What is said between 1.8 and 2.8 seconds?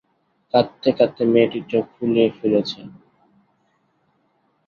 ফুলিয়ে ফেলেছে।